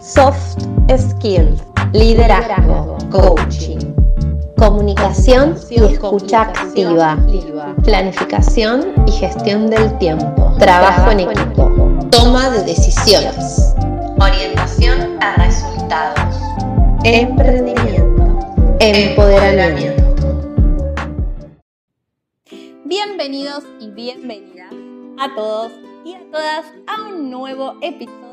[0.00, 0.62] soft
[0.96, 1.60] skills,
[1.92, 3.78] liderazgo, coaching,
[4.56, 7.18] comunicación y escucha activa,
[7.84, 11.70] planificación y gestión del tiempo, trabajo en equipo,
[12.10, 13.74] toma de decisiones,
[14.20, 16.36] orientación a resultados,
[17.02, 20.04] emprendimiento, empoderamiento.
[22.84, 24.72] Bienvenidos y bienvenidas
[25.18, 25.72] a todos
[26.04, 28.27] y a todas a un nuevo episodio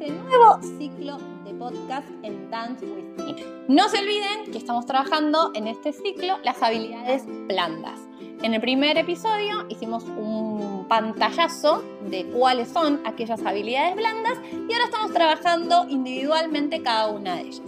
[0.00, 3.34] este nuevo ciclo de podcast en Dance with Me.
[3.66, 7.98] No se olviden que estamos trabajando en este ciclo las habilidades blandas.
[8.42, 14.84] En el primer episodio hicimos un pantallazo de cuáles son aquellas habilidades blandas y ahora
[14.84, 17.62] estamos trabajando individualmente cada una de ellas.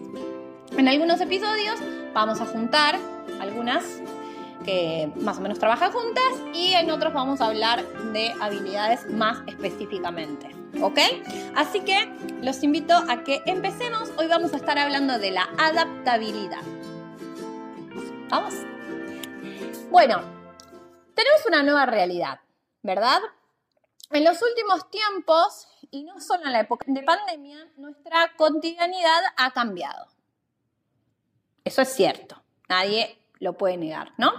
[0.76, 1.80] En algunos episodios
[2.14, 2.96] vamos a juntar
[3.40, 3.84] algunas
[4.64, 9.38] que más o menos trabajan juntas y en otros vamos a hablar de habilidades más
[9.48, 10.59] específicamente.
[10.82, 10.98] ¿Ok?
[11.56, 12.06] Así que
[12.42, 14.10] los invito a que empecemos.
[14.16, 16.62] Hoy vamos a estar hablando de la adaptabilidad.
[18.28, 18.54] Vamos.
[19.90, 20.22] Bueno,
[21.14, 22.40] tenemos una nueva realidad,
[22.82, 23.20] ¿verdad?
[24.10, 29.50] En los últimos tiempos, y no solo en la época de pandemia, nuestra cotidianidad ha
[29.50, 30.06] cambiado.
[31.64, 32.42] Eso es cierto.
[32.68, 34.32] Nadie lo puede negar, ¿no?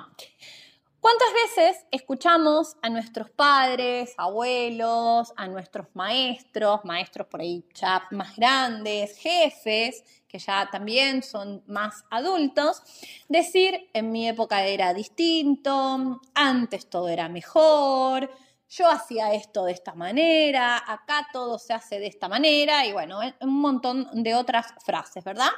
[1.02, 8.36] ¿Cuántas veces escuchamos a nuestros padres, abuelos, a nuestros maestros, maestros por ahí ya más
[8.36, 12.84] grandes, jefes, que ya también son más adultos,
[13.28, 18.30] decir, en mi época era distinto, antes todo era mejor,
[18.70, 23.22] yo hacía esto de esta manera, acá todo se hace de esta manera, y bueno,
[23.42, 25.50] un montón de otras frases, ¿verdad?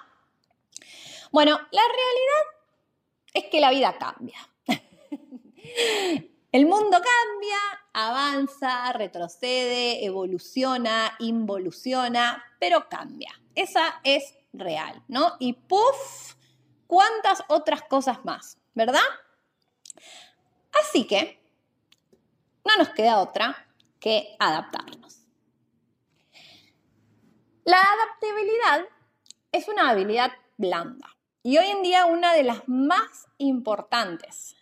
[1.34, 2.44] Bueno, la realidad
[3.34, 4.40] es que la vida cambia.
[6.52, 7.58] El mundo cambia,
[7.94, 13.32] avanza, retrocede, evoluciona, involuciona, pero cambia.
[13.56, 15.34] Esa es real, ¿no?
[15.40, 16.36] Y puff,
[16.88, 19.02] cuántas otras cosas más, ¿verdad?
[20.80, 21.40] Así que
[22.64, 23.68] no nos queda otra
[24.00, 25.22] que adaptarnos.
[27.66, 28.86] La adaptabilidad
[29.52, 34.56] es una habilidad blanda y hoy en día una de las más importantes,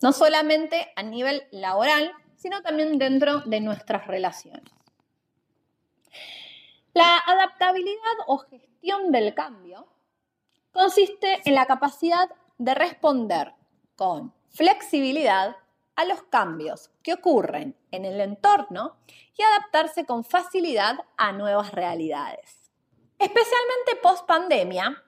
[0.00, 4.72] no solamente a nivel laboral, sino también dentro de nuestras relaciones.
[6.94, 9.86] La adaptabilidad o gestión del cambio
[10.72, 13.54] consiste en la capacidad de responder
[13.96, 15.56] con flexibilidad
[15.96, 18.96] a los cambios que ocurren en el entorno
[19.36, 22.70] y adaptarse con facilidad a nuevas realidades.
[23.18, 25.02] Especialmente post pandemia,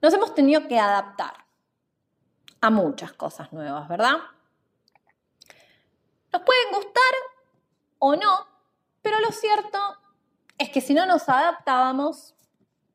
[0.00, 1.47] nos hemos tenido que adaptar
[2.60, 4.16] a muchas cosas nuevas, ¿verdad?
[6.32, 7.14] Nos pueden gustar
[7.98, 8.46] o no,
[9.02, 9.78] pero lo cierto
[10.58, 12.34] es que si no nos adaptábamos,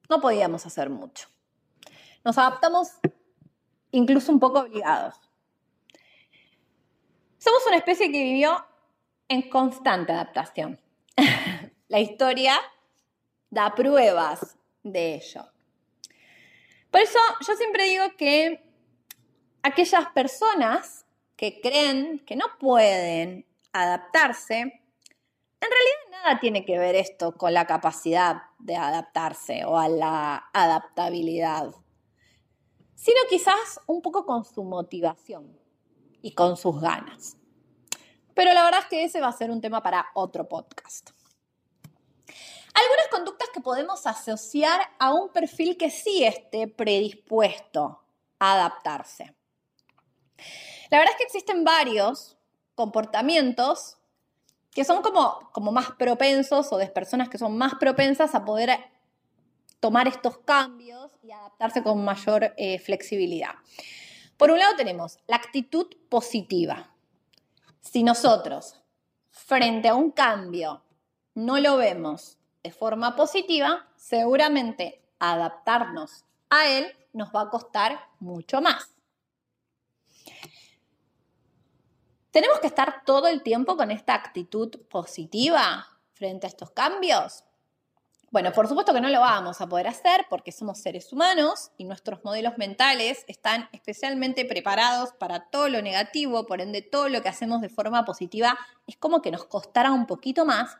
[0.10, 1.28] no podíamos hacer mucho.
[2.24, 2.90] Nos adaptamos
[3.92, 5.16] incluso un poco obligados.
[7.38, 8.66] Somos una especie que vivió
[9.28, 10.80] en constante adaptación.
[11.88, 12.60] La historia
[13.50, 15.46] da pruebas de ello.
[16.90, 18.64] Por eso yo siempre digo que
[19.64, 24.72] aquellas personas que creen que no pueden adaptarse, en
[25.72, 31.74] realidad nada tiene que ver esto con la capacidad de adaptarse o a la adaptabilidad,
[32.94, 35.58] sino quizás un poco con su motivación
[36.22, 37.38] y con sus ganas.
[38.34, 41.12] Pero la verdad es que ese va a ser un tema para otro podcast.
[42.74, 48.02] Algunas conductas que podemos asociar a un perfil que sí esté predispuesto
[48.40, 49.36] a adaptarse.
[50.90, 52.38] La verdad es que existen varios
[52.76, 53.98] comportamientos
[54.72, 58.80] que son como, más propensos o de personas que son más propensas a poder
[59.80, 63.56] tomar estos cambios y adaptarse con mayor eh, flexibilidad.
[64.38, 66.92] Por un lado tenemos la actitud positiva.
[67.82, 68.82] Si nosotros,
[69.30, 70.82] frente a un cambio,
[71.36, 78.62] no lo vemos de forma positiva, seguramente adaptarnos a él nos va a costar mucho
[78.62, 78.93] más.
[82.34, 87.44] ¿Tenemos que estar todo el tiempo con esta actitud positiva frente a estos cambios?
[88.32, 91.84] Bueno, por supuesto que no lo vamos a poder hacer porque somos seres humanos y
[91.86, 97.30] nuestros modelos mentales están especialmente preparados para todo lo negativo, por ende todo lo que
[97.30, 98.58] hacemos de forma positiva
[98.88, 100.76] es como que nos costará un poquito más.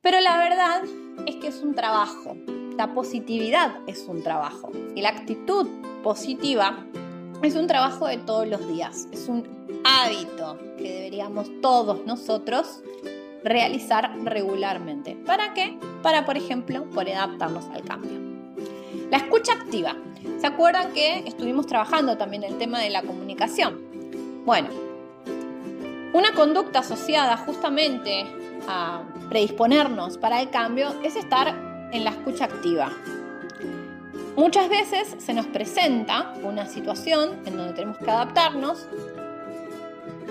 [0.00, 0.82] Pero la verdad
[1.26, 2.34] es que es un trabajo.
[2.78, 4.72] La positividad es un trabajo.
[4.94, 5.68] Y la actitud
[6.02, 6.86] positiva
[7.42, 9.08] es un trabajo de todos los días.
[9.12, 12.82] Es un hábito que deberíamos todos nosotros
[13.44, 15.16] realizar regularmente.
[15.26, 15.78] ¿Para qué?
[16.02, 18.18] Para, por ejemplo, poder adaptarnos al cambio.
[19.10, 19.96] La escucha activa.
[20.40, 23.80] ¿Se acuerdan que estuvimos trabajando también el tema de la comunicación?
[24.44, 24.68] Bueno,
[26.12, 28.26] una conducta asociada justamente
[28.68, 31.48] a predisponernos para el cambio es estar
[31.92, 32.90] en la escucha activa.
[34.36, 38.86] Muchas veces se nos presenta una situación en donde tenemos que adaptarnos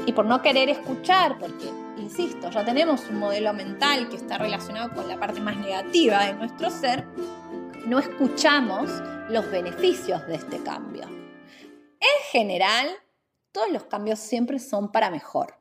[0.05, 4.93] y por no querer escuchar, porque, insisto, ya tenemos un modelo mental que está relacionado
[4.93, 7.03] con la parte más negativa de nuestro ser,
[7.87, 8.91] no escuchamos
[9.29, 11.05] los beneficios de este cambio.
[11.05, 12.87] En general,
[13.51, 15.57] todos los cambios siempre son para mejor.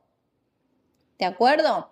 [1.17, 1.89] ¿De acuerdo?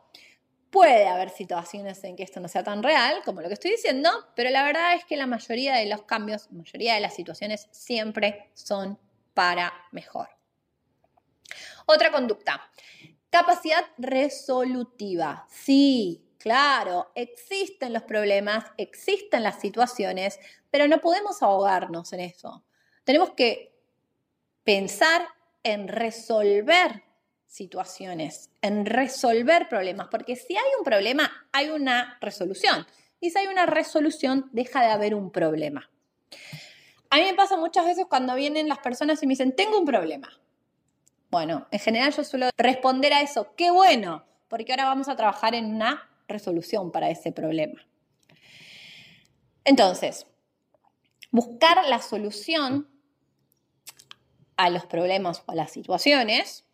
[0.74, 4.10] Puede haber situaciones en que esto no sea tan real como lo que estoy diciendo,
[4.36, 7.68] pero la verdad es que la mayoría de los cambios, la mayoría de las situaciones
[7.70, 8.98] siempre son
[9.36, 10.30] para mejor.
[11.86, 12.72] Otra conducta,
[13.30, 15.46] capacidad resolutiva.
[15.48, 20.40] Sí, claro, existen los problemas, existen las situaciones,
[20.72, 22.66] pero no podemos ahogarnos en eso.
[23.04, 23.80] Tenemos que
[24.64, 25.28] pensar
[25.62, 27.04] en resolver
[27.54, 32.88] situaciones, en resolver problemas, porque si hay un problema, hay una resolución.
[33.20, 35.88] Y si hay una resolución, deja de haber un problema.
[37.12, 39.86] A mí me pasa muchas veces cuando vienen las personas y me dicen, tengo un
[39.86, 40.30] problema.
[41.30, 45.54] Bueno, en general yo suelo responder a eso, qué bueno, porque ahora vamos a trabajar
[45.54, 47.86] en una resolución para ese problema.
[49.64, 50.26] Entonces,
[51.30, 52.90] buscar la solución
[54.58, 56.66] a los problemas o a las situaciones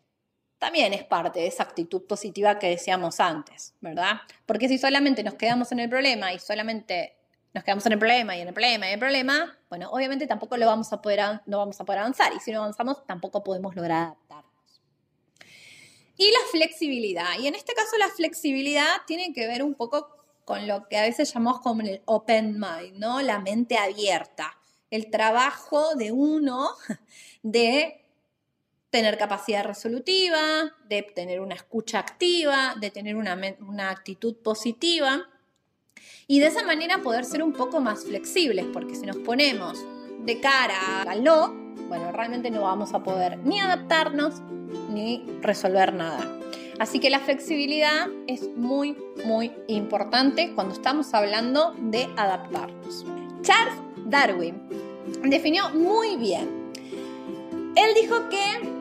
[0.60, 4.20] también es parte de esa actitud positiva que decíamos antes, ¿verdad?
[4.44, 7.16] Porque si solamente nos quedamos en el problema y solamente
[7.54, 10.26] nos quedamos en el problema y en el problema y en el problema, bueno, obviamente
[10.26, 13.42] tampoco lo vamos a poder, no vamos a poder avanzar y si no avanzamos tampoco
[13.42, 14.52] podemos lograr adaptarnos.
[16.18, 20.14] Y la flexibilidad, y en este caso la flexibilidad tiene que ver un poco
[20.44, 23.22] con lo que a veces llamamos como el open mind, ¿no?
[23.22, 24.58] La mente abierta,
[24.90, 26.68] el trabajo de uno
[27.42, 28.04] de
[28.90, 35.28] tener capacidad resolutiva, de tener una escucha activa, de tener una, actitud positiva
[36.26, 39.78] y de esa manera poder ser un poco más flexibles, porque si nos ponemos
[40.24, 41.54] de cara al no,
[41.88, 44.40] bueno, realmente no vamos a poder ni adaptarnos
[44.90, 46.38] ni resolver nada.
[46.78, 53.04] Así que la flexibilidad es muy, muy importante cuando estamos hablando de adaptarnos.
[53.42, 53.74] Charles
[54.06, 54.60] Darwin
[55.24, 56.72] definió muy bien.
[57.76, 58.79] Él dijo que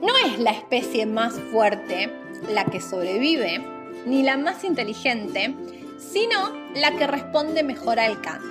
[0.00, 2.12] no es la especie más fuerte
[2.48, 3.58] la que sobrevive,
[4.06, 5.54] ni la más inteligente,
[5.98, 8.50] sino la que responde mejor al cambio.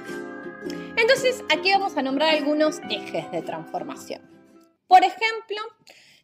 [0.95, 4.21] Entonces, aquí vamos a nombrar algunos ejes de transformación.
[4.87, 5.57] Por ejemplo,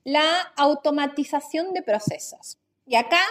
[0.04, 2.58] la automatización de procesos.
[2.86, 3.22] Y acá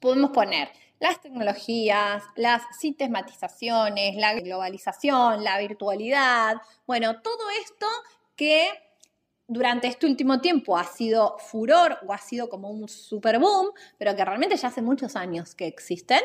[0.00, 6.56] podemos poner las tecnologías, las sistematizaciones, la globalización, la virtualidad,
[6.86, 7.86] bueno, todo esto
[8.36, 8.68] que
[9.46, 14.16] durante este último tiempo ha sido furor o ha sido como un super boom, pero
[14.16, 16.20] que realmente ya hace muchos años que existen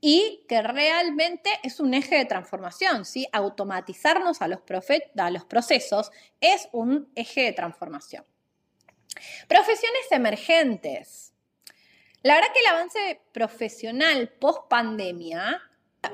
[0.00, 3.26] y que realmente es un eje de transformación, ¿sí?
[3.32, 4.60] Automatizarnos a los,
[5.16, 6.10] a los procesos
[6.40, 8.24] es un eje de transformación.
[9.48, 11.32] Profesiones emergentes.
[12.22, 15.62] La verdad que el avance profesional post pandemia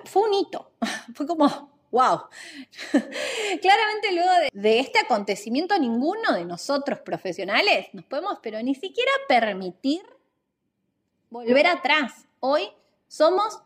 [0.05, 0.73] fue un hito,
[1.15, 2.23] fue como wow.
[3.61, 10.03] Claramente luego de, este acontecimiento, ninguno de nosotros profesionales nos podemos, pero ni siquiera permitir
[11.31, 12.27] volver atrás.
[12.41, 12.69] Hoy
[13.07, 13.61] somos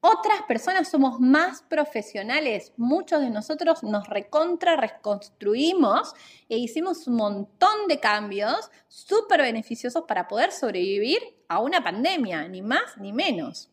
[0.00, 2.72] otras personas, somos más profesionales.
[2.76, 6.14] Muchos de nosotros nos recontra reconstruimos
[6.48, 12.62] e hicimos un montón de cambios súper beneficiosos para poder sobrevivir a una pandemia, ni
[12.62, 13.70] más ni menos.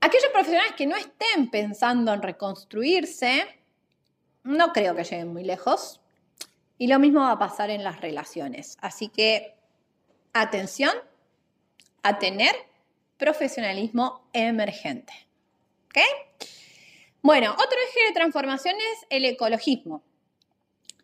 [0.00, 3.44] Aquellos profesionales que no estén pensando en reconstruirse,
[4.44, 6.00] no creo que lleguen muy lejos.
[6.78, 8.78] Y lo mismo va a pasar en las relaciones.
[8.80, 9.54] Así que
[10.32, 10.92] atención
[12.02, 12.54] a tener
[13.18, 15.12] profesionalismo emergente.
[15.84, 15.98] ¿Ok?
[17.20, 20.02] Bueno, otro eje de transformación es el ecologismo.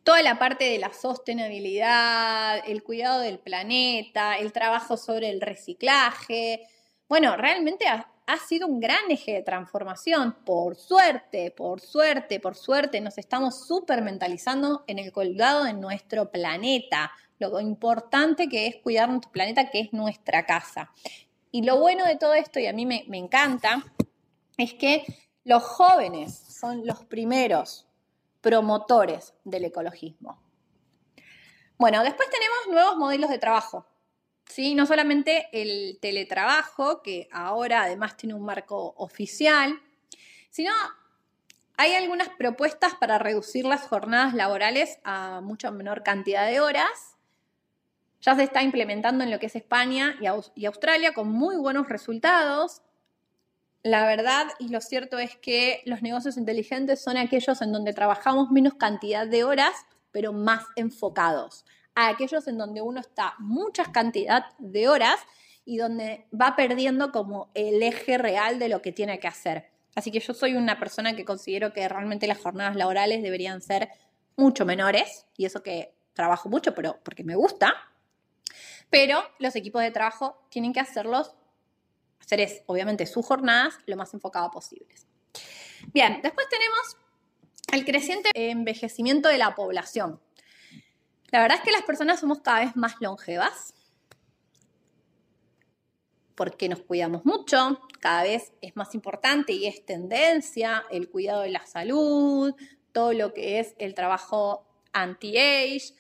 [0.02, 6.66] Toda la parte de la sostenibilidad, el cuidado del planeta, el trabajo sobre el reciclaje.
[7.08, 7.84] Bueno, realmente
[8.26, 10.36] ha sido un gran eje de transformación.
[10.44, 16.30] Por suerte, por suerte, por suerte, nos estamos súper mentalizando en el cuidado de nuestro
[16.30, 17.12] planeta.
[17.38, 20.90] Lo importante que es cuidar nuestro planeta, que es nuestra casa.
[21.52, 23.84] Y lo bueno de todo esto, y a mí me, me encanta,
[24.56, 25.04] es que
[25.44, 27.86] los jóvenes son los primeros
[28.40, 30.42] promotores del ecologismo.
[31.78, 33.86] Bueno, después tenemos nuevos modelos de trabajo.
[34.48, 34.74] ¿Sí?
[34.74, 39.80] No solamente el teletrabajo, que ahora además tiene un marco oficial,
[40.50, 40.72] sino
[41.76, 47.16] hay algunas propuestas para reducir las jornadas laborales a mucha menor cantidad de horas.
[48.22, 52.82] Ya se está implementando en lo que es España y, Australia con muy buenos resultados.
[53.82, 58.50] La verdad y lo cierto es que los negocios inteligentes son aquellos en donde trabajamos
[58.50, 59.74] menos cantidad de horas,
[60.10, 61.64] pero más enfocados
[61.96, 65.18] a aquellos en donde uno está muchas cantidad de horas
[65.64, 69.70] y donde va perdiendo como el eje real de lo que tiene que hacer.
[69.96, 73.88] Así que yo soy una persona que considero que realmente las jornadas laborales deberían ser
[74.36, 77.72] mucho menores, y eso que trabajo mucho, pero porque me gusta.
[78.90, 81.34] Pero los equipos de trabajo tienen que hacerlos,
[82.20, 85.06] hacer es, obviamente sus jornadas lo más enfocado posibles.
[85.94, 86.96] Bien, después tenemos
[87.72, 90.20] el creciente envejecimiento de la población.
[91.30, 93.74] La verdad es que las personas somos cada vez más longevas
[96.36, 101.50] porque nos cuidamos mucho, cada vez es más importante y es tendencia el cuidado de
[101.50, 102.54] la salud,
[102.92, 105.94] todo lo que es el trabajo anti-age.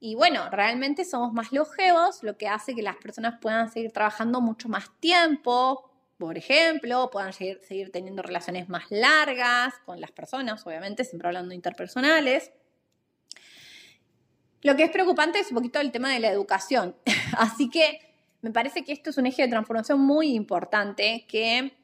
[0.00, 4.40] Y bueno, realmente somos más longevos, lo que hace que las personas puedan seguir trabajando
[4.40, 10.66] mucho más tiempo, por ejemplo, puedan seguir, seguir teniendo relaciones más largas con las personas,
[10.66, 12.52] obviamente, siempre hablando interpersonales.
[14.62, 16.96] Lo que es preocupante es un poquito el tema de la educación.
[17.36, 18.00] Así que
[18.42, 21.76] me parece que esto es un eje de transformación muy importante que,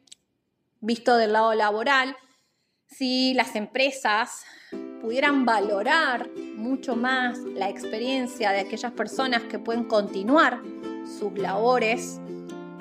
[0.80, 2.16] visto del lado laboral,
[2.86, 4.44] si las empresas
[5.00, 10.62] pudieran valorar mucho más la experiencia de aquellas personas que pueden continuar
[11.04, 12.20] sus labores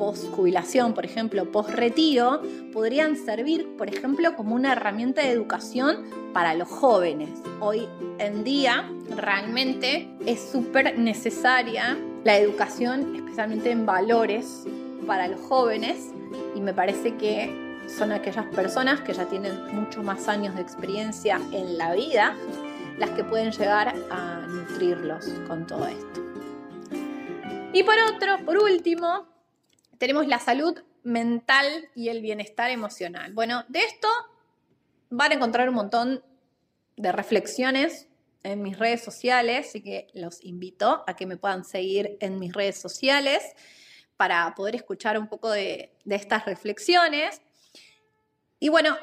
[0.04, 2.42] post jubilación, por ejemplo, post retiro,
[2.74, 7.30] podrían servir, por ejemplo, como una herramienta de educación para los jóvenes.
[7.62, 7.88] Hoy
[8.20, 14.66] en día realmente es súper necesaria la educación, especialmente en valores
[15.08, 16.12] para los jóvenes,
[16.54, 21.40] y me parece que son aquellas personas que ya tienen muchos más años de experiencia
[21.54, 22.36] en la vida
[22.98, 26.22] las que pueden llegar a nutrirlos con todo esto.
[27.72, 29.33] Y por otro, por último,
[29.98, 33.34] tenemos la salud mental y el bienestar emocional.
[33.34, 34.08] Bueno, de esto
[35.10, 36.24] van a encontrar un montón
[36.96, 38.08] de reflexiones
[38.44, 42.54] en mis redes sociales, así que los invito a que me puedan seguir en mis
[42.54, 43.44] redes sociales
[44.18, 47.42] para poder escuchar un poco de, estas reflexiones.
[48.60, 48.96] Y bueno,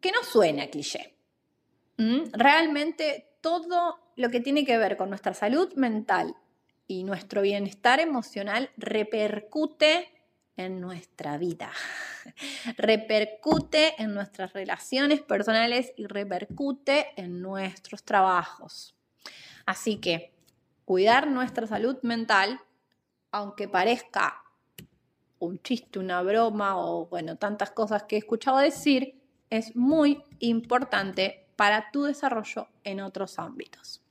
[0.00, 1.14] que no suene a cliché.
[2.32, 6.34] Realmente todo lo que tiene que ver con nuestra salud mental
[6.88, 10.10] y nuestro bienestar emocional repercute
[10.56, 11.70] en nuestra vida,
[12.78, 18.96] repercute en nuestras relaciones personales y repercute en nuestros trabajos.
[19.66, 20.32] Así que
[20.84, 22.58] cuidar nuestra salud mental,
[23.30, 24.42] aunque parezca
[25.38, 31.46] un chiste, una broma o bueno, tantas cosas que he escuchado decir, es muy importante
[31.54, 34.02] para tu desarrollo en otros ámbitos.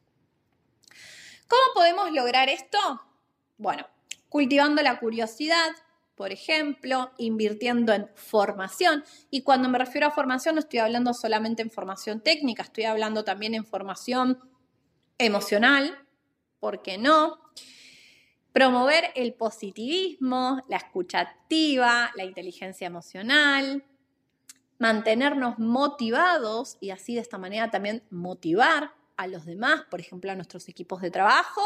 [1.48, 2.78] ¿Cómo podemos lograr esto?
[3.58, 3.88] Bueno,
[4.30, 5.70] cultivando la curiosidad,
[6.16, 9.04] por ejemplo, invirtiendo en formación.
[9.30, 13.24] Y cuando me refiero a formación no estoy hablando solamente en formación técnica, estoy hablando
[13.24, 14.40] también en formación
[15.18, 15.98] emocional,
[16.60, 17.40] ¿por qué no?
[18.52, 23.86] Promover el positivismo, la escucha activa, la inteligencia emocional,
[24.80, 30.36] mantenernos motivados y así de esta manera también motivar a los demás, por ejemplo, a
[30.36, 31.62] nuestros equipos de trabajo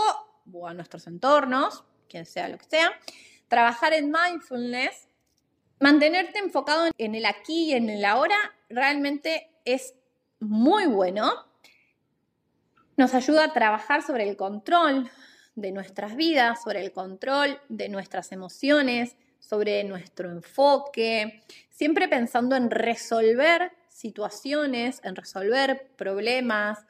[0.52, 2.92] o a nuestros entornos, quien sea lo que sea.
[3.48, 5.08] Trabajar en mindfulness,
[5.80, 8.38] mantenerte enfocado en el aquí y en el ahora,
[8.70, 9.94] realmente es
[10.40, 11.32] muy bueno.
[12.98, 15.10] Nos ayuda a trabajar sobre el control
[15.56, 22.72] de nuestras vidas, sobre el control de nuestras emociones, sobre nuestro enfoque, siempre pensando en
[22.72, 26.86] resolver situaciones, en resolver problemas,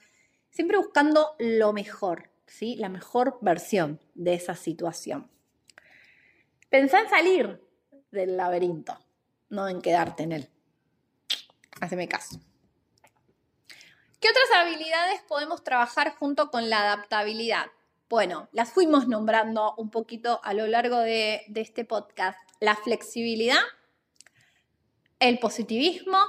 [0.51, 2.75] siempre buscando lo mejor, ¿sí?
[2.75, 5.29] la mejor versión de esa situación.
[6.69, 7.61] Pensá en salir
[8.11, 8.97] del laberinto,
[9.49, 10.49] no en quedarte en él.
[11.79, 12.39] Haceme caso.
[14.19, 17.71] ¿Qué otras habilidades podemos trabajar junto con la adaptabilidad?
[18.07, 22.37] Bueno, las fuimos nombrando un poquito a lo largo de, de este podcast.
[22.59, 23.61] La flexibilidad,
[25.19, 26.19] el positivismo,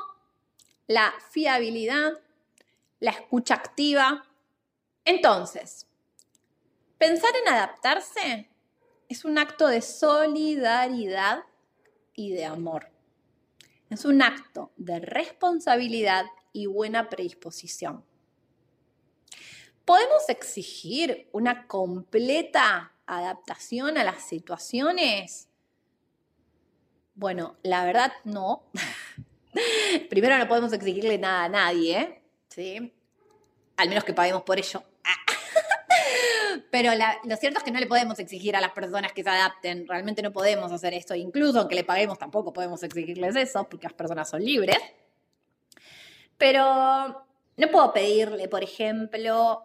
[0.87, 2.13] la fiabilidad,
[3.03, 4.25] la escucha activa.
[5.05, 5.89] Entonces,
[6.99, 8.49] pensar en adaptarse
[9.09, 11.43] es un acto de solidaridad
[12.15, 12.93] y de amor.
[13.91, 18.05] Es un acto de responsabilidad y buena predisposición.
[19.85, 25.49] ¿Podemos exigir una completa adaptación a las situaciones?
[27.17, 28.71] Bueno, la verdad no.
[30.09, 32.22] Primero no podemos exigirle nada a nadie,
[32.53, 32.93] ¿sí?
[33.77, 34.83] Al menos que paguemos por ello.
[36.71, 36.91] Pero
[37.25, 39.87] lo cierto es que no le podemos exigir a las personas que se adapten.
[39.87, 41.15] Realmente no podemos hacer esto.
[41.15, 44.79] Incluso aunque le paguemos, tampoco podemos exigirles eso, porque las personas son libres.
[46.39, 47.25] Pero
[47.57, 49.63] no puedo pedirle, por ejemplo,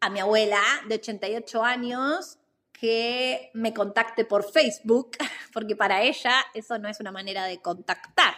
[0.00, 2.38] a mi abuela de 88 años
[2.72, 5.18] que me contacte por Facebook,
[5.52, 8.34] porque para ella eso no es una manera de contactar.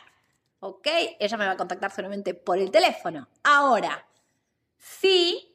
[0.64, 0.86] ¿Ok?
[1.18, 3.28] Ella me va a contactar solamente por el teléfono.
[3.42, 4.06] Ahora,
[4.78, 5.52] sí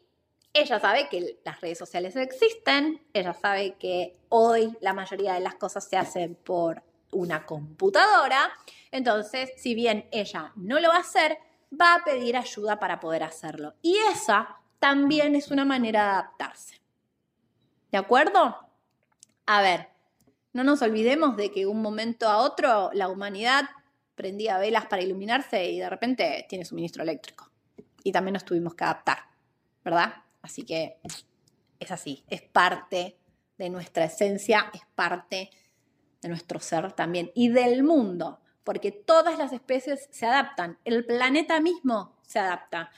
[0.53, 5.55] ella sabe que las redes sociales existen, ella sabe que hoy la mayoría de las
[5.55, 8.51] cosas se hacen por una computadora,
[8.91, 11.37] entonces si bien ella no lo va a hacer,
[11.71, 13.75] va a pedir ayuda para poder hacerlo.
[13.81, 16.81] Y esa también es una manera de adaptarse.
[17.91, 18.57] ¿De acuerdo?
[19.45, 19.89] A ver,
[20.53, 23.69] no nos olvidemos de que un momento a otro la humanidad
[24.17, 27.49] prendía velas para iluminarse y de repente tiene suministro eléctrico.
[28.03, 29.19] Y también nos tuvimos que adaptar,
[29.85, 30.15] ¿verdad?
[30.41, 30.97] Así que
[31.79, 33.17] es así, es parte
[33.57, 35.51] de nuestra esencia, es parte
[36.21, 41.61] de nuestro ser también y del mundo, porque todas las especies se adaptan, el planeta
[41.61, 42.89] mismo se adapta.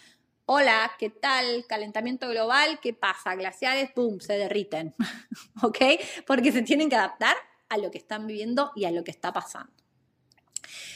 [0.45, 1.65] Hola, ¿qué tal?
[1.67, 3.35] Calentamiento global, ¿qué pasa?
[3.35, 4.95] Glaciares, ¡pum!, se derriten,
[5.61, 5.77] ¿ok?
[6.25, 7.35] Porque se tienen que adaptar
[7.67, 9.73] a lo que están viviendo y a lo que está pasando.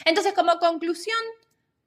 [0.05, 1.17] Entonces, como conclusión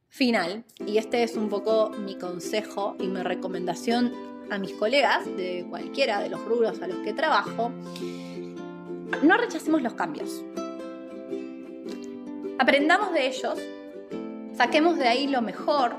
[0.09, 4.13] final, y este es un poco mi consejo y mi recomendación
[4.51, 7.71] a mis colegas de cualquiera de los rubros a los que trabajo,
[9.23, 10.45] no rechacemos los cambios.
[12.59, 13.59] Aprendamos de ellos,
[14.57, 15.95] saquemos de ahí lo mejor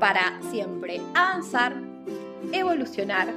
[0.00, 1.80] para siempre avanzar,
[2.52, 3.28] evolucionar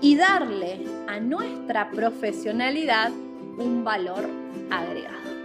[0.00, 4.28] y darle a nuestra profesionalidad un valor
[4.70, 5.43] agregado.